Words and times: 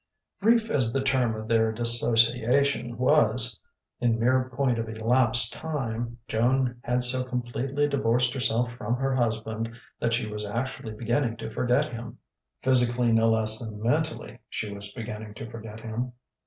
Brief 0.41 0.71
as 0.71 0.91
the 0.93 1.03
term 1.03 1.35
of 1.35 1.47
their 1.47 1.71
dissociation 1.71 2.97
was, 2.97 3.61
in 3.99 4.17
mere 4.19 4.49
point 4.51 4.79
of 4.79 4.89
elapsed 4.89 5.53
time, 5.53 6.17
Joan 6.27 6.81
had 6.83 7.03
so 7.03 7.23
completely 7.23 7.87
divorced 7.87 8.33
herself 8.33 8.71
from 8.71 8.95
her 8.95 9.13
husband 9.13 9.79
that 9.99 10.15
she 10.15 10.25
was 10.25 10.43
actually 10.43 10.93
beginning 10.95 11.37
to 11.37 11.51
forget 11.51 11.85
him; 11.85 12.17
physically 12.63 13.11
no 13.11 13.29
less 13.29 13.59
than 13.59 13.79
mentally 13.79 14.39
she 14.49 14.73
was 14.73 14.91
beginning 14.91 15.35
to 15.35 15.47
forget 15.47 15.81
him. 15.81 16.13